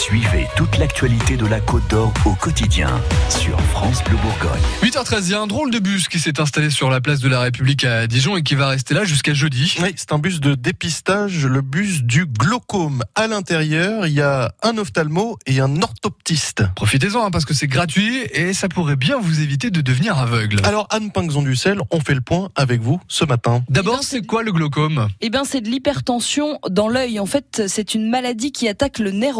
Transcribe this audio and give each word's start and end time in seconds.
Suivez 0.00 0.48
toute 0.56 0.78
l'actualité 0.78 1.36
de 1.36 1.44
la 1.44 1.60
Côte 1.60 1.86
d'Or 1.90 2.14
au 2.24 2.32
quotidien 2.32 2.88
sur 3.28 3.60
France 3.60 4.02
Bleu 4.02 4.16
Bourgogne. 4.16 4.62
8h13, 4.82 5.26
il 5.26 5.30
y 5.32 5.34
a 5.34 5.42
un 5.42 5.46
drôle 5.46 5.70
de 5.70 5.78
bus 5.78 6.08
qui 6.08 6.18
s'est 6.18 6.40
installé 6.40 6.70
sur 6.70 6.88
la 6.88 7.02
place 7.02 7.20
de 7.20 7.28
la 7.28 7.38
République 7.38 7.84
à 7.84 8.06
Dijon 8.06 8.38
et 8.38 8.42
qui 8.42 8.54
va 8.54 8.68
rester 8.68 8.94
là 8.94 9.04
jusqu'à 9.04 9.34
jeudi. 9.34 9.76
Oui, 9.82 9.92
c'est 9.96 10.12
un 10.12 10.18
bus 10.18 10.40
de 10.40 10.54
dépistage, 10.54 11.44
le 11.44 11.60
bus 11.60 12.02
du 12.02 12.24
glaucome. 12.24 13.04
À 13.14 13.26
l'intérieur, 13.26 14.06
il 14.06 14.14
y 14.14 14.22
a 14.22 14.54
un 14.62 14.78
ophtalmo 14.78 15.36
et 15.44 15.60
un 15.60 15.82
orthoptiste. 15.82 16.62
Profitez-en 16.76 17.26
hein, 17.26 17.30
parce 17.30 17.44
que 17.44 17.52
c'est 17.52 17.68
gratuit 17.68 18.22
et 18.32 18.54
ça 18.54 18.70
pourrait 18.70 18.96
bien 18.96 19.18
vous 19.20 19.42
éviter 19.42 19.70
de 19.70 19.82
devenir 19.82 20.16
aveugle. 20.16 20.62
Alors 20.64 20.86
Anne 20.88 21.12
Pinxon 21.12 21.42
du 21.42 21.56
Sel, 21.56 21.78
on 21.90 22.00
fait 22.00 22.14
le 22.14 22.22
point 22.22 22.48
avec 22.56 22.80
vous 22.80 23.02
ce 23.06 23.26
matin. 23.26 23.62
D'abord, 23.68 24.02
c'est 24.02 24.22
quoi 24.22 24.44
le 24.44 24.52
glaucome? 24.52 25.08
Eh 25.20 25.28
bien, 25.28 25.44
c'est 25.44 25.60
de 25.60 25.68
l'hypertension 25.68 26.58
dans 26.70 26.88
l'œil. 26.88 27.20
En 27.20 27.26
fait, 27.26 27.64
c'est 27.66 27.94
une 27.94 28.08
maladie 28.08 28.50
qui 28.50 28.66
attaque 28.66 28.98
le 28.98 29.10
nerf 29.10 29.38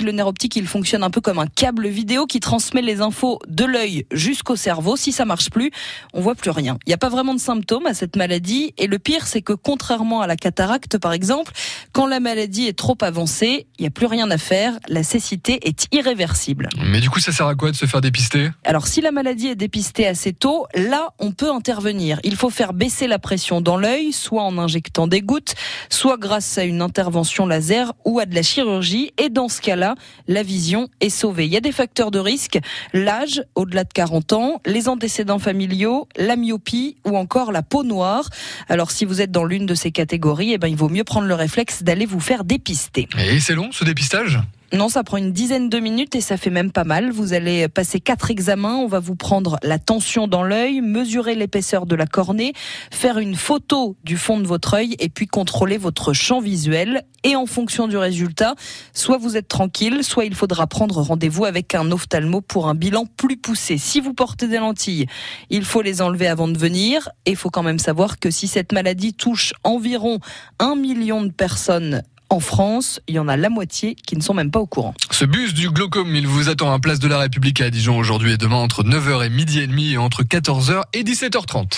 Le 0.00 0.12
nerf 0.12 0.26
optique, 0.26 0.56
il 0.56 0.66
fonctionne 0.66 1.02
un 1.02 1.10
peu 1.10 1.20
comme 1.20 1.38
un 1.38 1.46
câble 1.46 1.86
vidéo 1.86 2.26
qui 2.26 2.40
transmet 2.40 2.82
les 2.82 3.00
infos 3.00 3.38
de 3.46 3.64
l'œil 3.64 4.06
jusqu'au 4.10 4.56
cerveau. 4.56 4.96
Si 4.96 5.12
ça 5.12 5.24
marche 5.24 5.50
plus, 5.50 5.70
on 6.12 6.20
voit 6.20 6.34
plus 6.34 6.50
rien. 6.50 6.78
Il 6.86 6.90
n'y 6.90 6.94
a 6.94 6.98
pas 6.98 7.08
vraiment 7.08 7.34
de 7.34 7.40
symptômes 7.40 7.86
à 7.86 7.94
cette 7.94 8.16
maladie. 8.16 8.74
Et 8.76 8.86
le 8.86 8.98
pire, 8.98 9.26
c'est 9.26 9.42
que 9.42 9.52
contrairement 9.52 10.20
à 10.20 10.26
la 10.26 10.36
cataracte, 10.36 10.98
par 10.98 11.12
exemple, 11.12 11.52
quand 11.94 12.08
la 12.08 12.18
maladie 12.18 12.66
est 12.66 12.76
trop 12.76 12.98
avancée, 13.02 13.68
il 13.78 13.82
n'y 13.82 13.86
a 13.86 13.90
plus 13.90 14.06
rien 14.06 14.28
à 14.32 14.36
faire. 14.36 14.72
La 14.88 15.04
cécité 15.04 15.68
est 15.68 15.86
irréversible. 15.92 16.68
Mais 16.84 17.00
du 17.00 17.08
coup, 17.08 17.20
ça 17.20 17.30
sert 17.30 17.46
à 17.46 17.54
quoi 17.54 17.70
de 17.70 17.76
se 17.76 17.86
faire 17.86 18.00
dépister? 18.00 18.50
Alors, 18.64 18.88
si 18.88 19.00
la 19.00 19.12
maladie 19.12 19.46
est 19.46 19.54
dépistée 19.54 20.04
assez 20.04 20.32
tôt, 20.32 20.66
là, 20.74 21.10
on 21.20 21.30
peut 21.30 21.52
intervenir. 21.52 22.18
Il 22.24 22.34
faut 22.34 22.50
faire 22.50 22.72
baisser 22.72 23.06
la 23.06 23.20
pression 23.20 23.60
dans 23.60 23.76
l'œil, 23.76 24.10
soit 24.10 24.42
en 24.42 24.58
injectant 24.58 25.06
des 25.06 25.20
gouttes, 25.20 25.54
soit 25.88 26.16
grâce 26.16 26.58
à 26.58 26.64
une 26.64 26.82
intervention 26.82 27.46
laser 27.46 27.92
ou 28.04 28.18
à 28.18 28.26
de 28.26 28.34
la 28.34 28.42
chirurgie. 28.42 29.12
Et 29.16 29.28
dans 29.28 29.48
ce 29.48 29.60
cas-là, 29.60 29.94
la 30.26 30.42
vision 30.42 30.88
est 31.00 31.10
sauvée. 31.10 31.46
Il 31.46 31.52
y 31.52 31.56
a 31.56 31.60
des 31.60 31.70
facteurs 31.70 32.10
de 32.10 32.18
risque, 32.18 32.58
l'âge, 32.92 33.40
au-delà 33.54 33.84
de 33.84 33.92
40 33.92 34.32
ans, 34.32 34.60
les 34.66 34.88
antécédents 34.88 35.38
familiaux, 35.38 36.08
la 36.16 36.34
myopie 36.34 36.96
ou 37.06 37.16
encore 37.16 37.52
la 37.52 37.62
peau 37.62 37.84
noire. 37.84 38.28
Alors, 38.68 38.90
si 38.90 39.04
vous 39.04 39.20
êtes 39.20 39.30
dans 39.30 39.44
l'une 39.44 39.66
de 39.66 39.76
ces 39.76 39.92
catégories, 39.92 40.54
eh 40.54 40.58
ben, 40.58 40.66
il 40.66 40.76
vaut 40.76 40.88
mieux 40.88 41.04
prendre 41.04 41.28
le 41.28 41.34
réflexe 41.34 41.83
d'aller 41.84 42.06
vous 42.06 42.20
faire 42.20 42.44
dépister. 42.44 43.08
Et 43.18 43.38
c'est 43.40 43.54
long 43.54 43.70
ce 43.72 43.84
dépistage? 43.84 44.40
Non, 44.74 44.88
ça 44.88 45.04
prend 45.04 45.18
une 45.18 45.30
dizaine 45.30 45.68
de 45.68 45.78
minutes 45.78 46.16
et 46.16 46.20
ça 46.20 46.36
fait 46.36 46.50
même 46.50 46.72
pas 46.72 46.82
mal. 46.82 47.12
Vous 47.12 47.32
allez 47.32 47.68
passer 47.68 48.00
quatre 48.00 48.32
examens. 48.32 48.74
On 48.74 48.88
va 48.88 48.98
vous 48.98 49.14
prendre 49.14 49.56
la 49.62 49.78
tension 49.78 50.26
dans 50.26 50.42
l'œil, 50.42 50.80
mesurer 50.80 51.36
l'épaisseur 51.36 51.86
de 51.86 51.94
la 51.94 52.06
cornée, 52.06 52.54
faire 52.90 53.18
une 53.18 53.36
photo 53.36 53.96
du 54.02 54.16
fond 54.16 54.40
de 54.40 54.48
votre 54.48 54.74
œil 54.74 54.96
et 54.98 55.08
puis 55.08 55.28
contrôler 55.28 55.78
votre 55.78 56.12
champ 56.12 56.40
visuel. 56.40 57.04
Et 57.22 57.36
en 57.36 57.46
fonction 57.46 57.86
du 57.86 57.96
résultat, 57.96 58.56
soit 58.92 59.16
vous 59.16 59.36
êtes 59.36 59.46
tranquille, 59.46 60.02
soit 60.02 60.24
il 60.24 60.34
faudra 60.34 60.66
prendre 60.66 61.00
rendez-vous 61.00 61.44
avec 61.44 61.76
un 61.76 61.92
ophtalmo 61.92 62.40
pour 62.40 62.68
un 62.68 62.74
bilan 62.74 63.06
plus 63.06 63.36
poussé. 63.36 63.78
Si 63.78 64.00
vous 64.00 64.12
portez 64.12 64.48
des 64.48 64.58
lentilles, 64.58 65.06
il 65.50 65.64
faut 65.64 65.82
les 65.82 66.02
enlever 66.02 66.26
avant 66.26 66.48
de 66.48 66.58
venir. 66.58 67.10
Et 67.26 67.36
faut 67.36 67.48
quand 67.48 67.62
même 67.62 67.78
savoir 67.78 68.18
que 68.18 68.32
si 68.32 68.48
cette 68.48 68.72
maladie 68.72 69.14
touche 69.14 69.54
environ 69.62 70.18
un 70.58 70.74
million 70.74 71.22
de 71.22 71.30
personnes 71.30 72.02
en 72.30 72.40
France, 72.40 73.00
il 73.06 73.14
y 73.14 73.18
en 73.18 73.28
a 73.28 73.36
la 73.36 73.48
moitié 73.48 73.94
qui 73.94 74.16
ne 74.16 74.22
sont 74.22 74.34
même 74.34 74.50
pas 74.50 74.58
au 74.58 74.66
courant. 74.66 74.94
Ce 75.10 75.24
bus 75.24 75.54
du 75.54 75.70
glaucome, 75.70 76.14
il 76.16 76.26
vous 76.26 76.48
attend 76.48 76.72
à 76.72 76.78
Place 76.78 76.98
de 76.98 77.08
la 77.08 77.18
République 77.18 77.60
à 77.60 77.70
Dijon 77.70 77.96
aujourd'hui 77.98 78.32
et 78.32 78.36
demain 78.36 78.56
entre 78.56 78.82
9h 78.82 79.24
et 79.24 79.28
midi 79.28 79.60
et 79.60 79.66
demi 79.66 79.92
et 79.92 79.98
entre 79.98 80.22
14h 80.22 80.82
et 80.92 81.02
17h30. 81.02 81.66